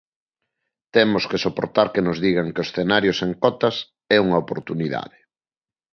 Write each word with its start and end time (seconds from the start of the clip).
Temos 0.95 1.23
que 1.29 1.41
soportar 1.45 1.87
que 1.93 2.05
nos 2.07 2.17
digan 2.25 2.51
que 2.53 2.61
o 2.63 2.67
escenario 2.67 3.11
sen 3.19 3.31
cotas 3.43 3.75
é 4.15 4.17
unha 4.25 4.41
oportunidade. 4.45 5.17